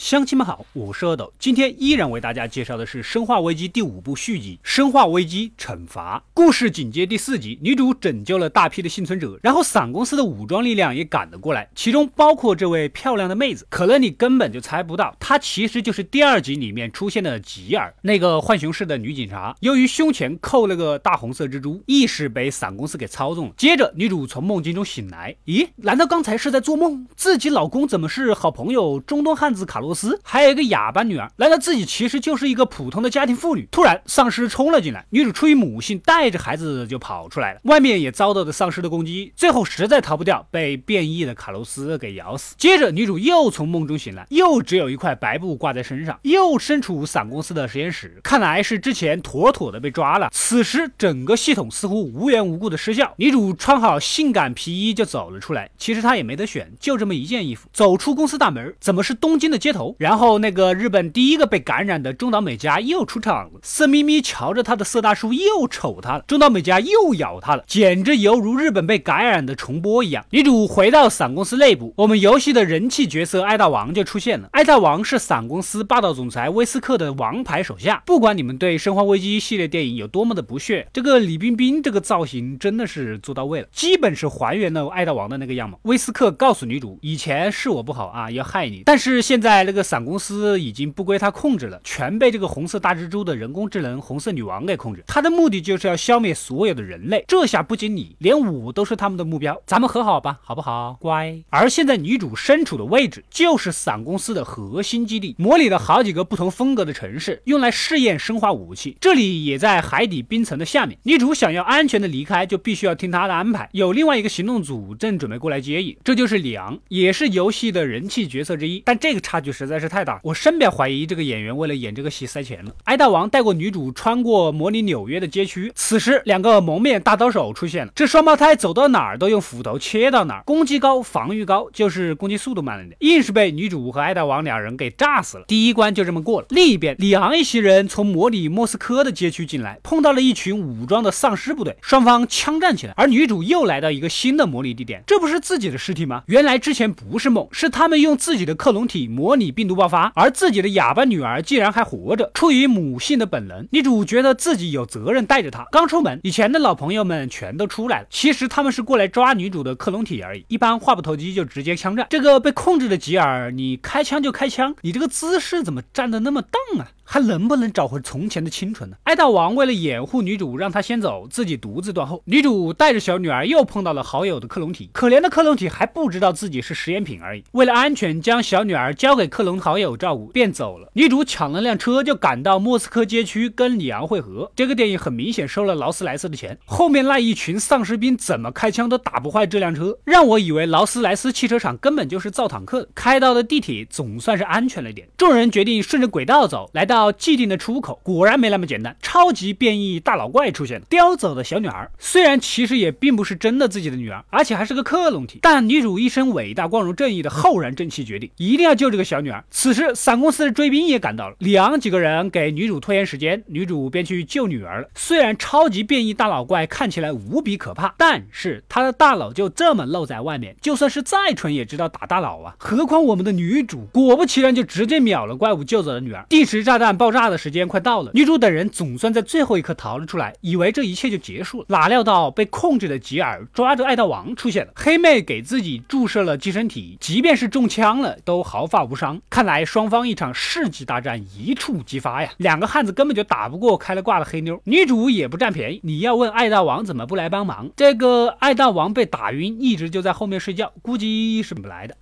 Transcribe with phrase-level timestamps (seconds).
[0.00, 6.18] 乡亲们好，我是阿斗，今天依然为大家介绍的是《生化危机》第五部续集《生化危机：惩罚》。
[6.32, 8.88] 故事紧接第四集，女主拯救了大批的。
[8.88, 13.66] 幸存者，然后伞公司的武装力量也赶了过来，其中包括这位漂亮的妹子。
[13.68, 18.96] 可能你根本就猜不到，她其实就是第二集里面出现的吉尔，那个浣熊市的。
[18.96, 19.54] 女警察。
[19.60, 23.54] 由于胸前扣了个大红色蜘蛛，意识被伞公司给操纵了。
[23.58, 27.06] 接着，女主从梦境中醒来，咦，难道刚才是在做梦？
[27.14, 29.89] 自己老公怎么是好朋友中东汉子卡洛？
[29.90, 33.66] 罗斯还有一个哑巴女儿，难道自己其实就是一个普通的家庭妇女？
[33.72, 37.60] 突然，丧尸冲了进来，女主出于母性，带着孩子就跑出来了。
[37.64, 42.54] 外面也遭到了丧尸的攻击，最后实在逃不掉，被变异的卡洛斯给咬死。
[42.56, 50.30] 接着，女主又从梦中醒来，又只有一块白布挂在身上，又身处伞公司的实验室，看来是之前妥妥的被抓了。
[50.32, 53.12] 此时，整个系统似乎无缘无故的失效。
[53.16, 55.68] 女主穿好性感皮衣就走了出来。
[55.76, 57.68] 其实她也没得选，就这么一件衣服。
[57.72, 59.79] 走出公司大门，怎么是东京的街头？
[59.98, 70.24] 然后那个日本第一个被感染的中岛美嘉又出场了，色眯眯瞧着他的色大叔又瞅他了，中岛美嘉又咬他了，简直犹如日本被感染的重播一样。
[70.30, 74.48] 女主回到伞公司内部，我们游戏的人气角色艾大王就出现了。
[74.52, 78.02] 艾大王是伞公司霸道总裁威斯克的王牌手下。
[78.04, 85.78] 不管你们对《生化危机》系列电影有多么的不屑，这个李冰冰这个造型真的是做到位了，基本是还原了艾大王的那个样貌。
[85.82, 89.69] 威斯克告诉女主，以前是我不好啊，要害你，但是现在。
[89.70, 95.04] 这个伞公司已经不归他控制了，全被这个红色大蜘蛛的人工智能红色女王给控制。
[95.06, 97.24] 他的目的就是要消灭所有的人类。
[97.28, 99.62] 这下不仅你，连我都是他们的目标。
[99.64, 100.96] 咱们和好吧，好不好？
[100.98, 101.40] 乖。
[101.50, 108.96] 而现在女主身处的位置就是伞公司的核心基地，模拟了好几个不同风格的城市，用来试验生化武器。
[109.00, 110.98] 这里也在海底冰层的下面。
[111.04, 113.68] 女主想要安全的离开，就必须要听他的安排。
[113.70, 118.82] 有另外一个行动组正准备过来接应，这就是里昂，也是游戏的人气角色之一。
[118.84, 122.72] 但这个差距实在是太大，我深表怀疑这个演员为了演这个戏塞钱了。
[122.84, 127.92] 艾大王带过女主穿过模拟纽约的街区，此时两个蒙面大刀手出现了。
[127.94, 135.44] 这双胞胎走到哪儿都用斧头切到哪儿，攻击高，防御高，就是攻击速度慢了点，硬是被女主和艾大王两人给炸死了。
[135.46, 136.46] 第一关就这么过了。
[136.50, 142.94] 另一边，里昂一行人从模拟莫斯科的街区进来，碰到了一群武装的丧尸部队，双方枪战起来。
[142.96, 146.22] 而女主又来到一个新的模拟地点，这不是自己的尸体吗？
[146.26, 149.50] 原来之前不是梦，是他们用自己的克隆体模拟拟。
[149.50, 152.30] 病毒爆发，而自己的哑巴女儿竟然还活着。
[152.34, 155.66] 出于母性的本能，女主觉得自己有责任带着她。
[155.72, 158.06] 刚出门，以前的老朋友们全都出来了。
[158.10, 160.44] 其实他们是过来抓女主的克隆体而已。
[160.48, 162.06] 一般话不投机就直接枪战。
[162.10, 166.88] 这个被控制的吉尔，你开枪就开枪，你这个姿势怎么站得那么荡啊？
[167.02, 168.96] 还能不能找回从前的清纯呢？
[169.02, 172.22] 艾大王为了掩护女主，让她先走，自己独自断后。
[172.24, 177.42] 女主带着小女儿又碰到了好友的克隆体，可怜的克隆体还不知道自己是实验品而已。
[177.50, 180.90] 为了安全，将小女儿交给克隆好友照顾，便走了。
[180.92, 184.50] 女主抢了辆车就赶到莫斯科街区跟里昂会合。
[184.54, 192.88] 这个电影很明显收了劳斯莱斯的钱，后面那一群丧尸兵怎么开枪都打不坏这辆车，让我以为劳斯莱斯汽车厂根本就是造坦克的。
[192.94, 197.12] 开到的地铁总算是安全了点，众人决定顺着轨道走，来到。
[197.12, 198.96] 既定的出口，果然没那么简单。
[199.00, 209.42] 超级变异大老怪出现了，叼走的小女儿，虽然其实也并不是真的自己的女儿，而且还是个克隆体，但女主一身伟大、光荣、正义的浩然正气，决定一定要救这个小女儿。
[209.50, 214.88] 此时，伞公司的追兵也赶到了，里昂几个人给女主拖延时间，女主便去救女儿了。
[214.94, 222.54] 虽然超级变异大老怪看起来无比可怕，但是他的大脑就这么露在外面，就算是再蠢也知道打大脑啊。
[222.58, 226.24] 何况我们的女主，果不其然就直接秒了怪物，救走了女儿。
[226.28, 226.90] 定时炸弹。
[227.00, 231.64] 爆炸的时间快到了，女主等人总算在最后一刻逃了出来，以为这一切就结束了。
[231.68, 239.09] 哪料到被控制的吉尔抓着爱大王出现了，黑妹给自己注射了寄生体，即便是中枪了都毫发无伤。
[239.30, 242.30] 看来双方一场世纪大战一触即发呀！
[242.36, 245.80] 两个汉子根本就打不过开了挂的黑妞，女主也不占便宜。
[245.82, 247.70] 你要问爱大王怎么不来帮忙？
[247.76, 251.96] 这个爱大王被打晕，一直就在后面睡觉，估计是不来的。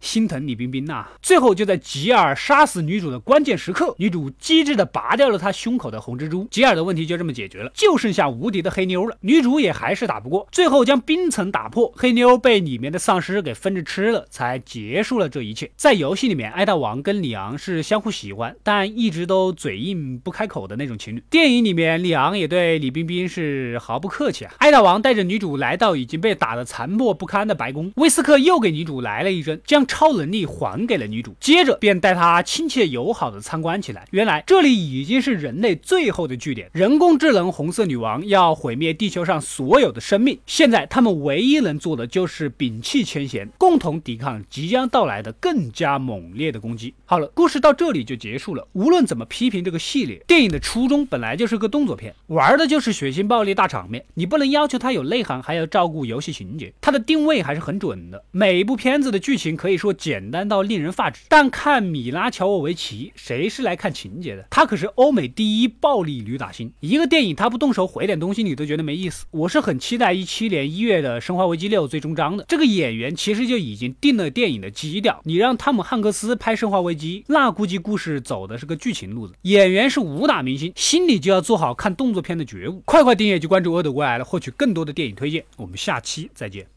[0.00, 1.06] 心疼李冰冰呐！
[1.20, 9.16] 最后就在吉尔杀死女主的关键时刻，女主机智的拔掉了他胸口的红蜘蛛，吉尔的问题就这么解决了，就剩下无敌的黑妞了。
[9.22, 15.68] 女主也还是打不过，最后将冰层打破，黑妞被里面的丧尸给分着吃了，才结束了这一切。
[15.76, 21.22] 在游戏里面，艾大王跟里昂是相互喜欢，但一直都嘴硬不开口的那种情侣。
[21.28, 24.54] 电影里面，里昂也对李冰冰是毫不客气啊。
[24.58, 29.87] 艾大王带着女主来到已经被打得残破不堪的白宫，威斯克又给女主来了一针，将。
[29.88, 34.06] 超能力还给了女主，接着便带她亲切友好的参观起来。
[34.12, 46.94] 原来这里已经是人类最后的据点，人工智能红色女王要毁灭地球上所有的生命，现在他们唯一能做的就是摒弃前嫌，共同抵抗即将到来的更加猛烈的攻击。
[47.06, 48.68] 好了，故事到这里就结束了。
[48.74, 56.72] 无论怎么批评这个系列，电影的初衷本来就是个动作片，玩的就是血腥暴力大场面，你不能要求它有内涵，还要照顾游戏情节。
[56.82, 58.22] 它的定位还是很准的。
[58.30, 64.46] 每一部片子的剧情可以说简单到令人发指，但看米拉乔沃维奇，谁是来看情节的？
[64.50, 66.72] 他可是欧美第一暴力女打星。
[66.80, 69.24] 一个电影他不动手毁点东西，你都觉得没意思。
[69.30, 72.44] 我是很期待一七年一月的《生化危机六》最终章的。
[72.48, 75.20] 这个演员其实就已经定了电影的基调。
[75.24, 77.20] 你让汤姆汉克斯拍《生化危机》。
[77.28, 82.82] 那估计故事走的是个剧情路子，演员是武打明星，心里就要做好看动作片的觉悟。
[82.84, 85.44] 快快订阅及关注阿斗归来了，获取更多的电影推荐。
[85.56, 86.68] 我们下期再见。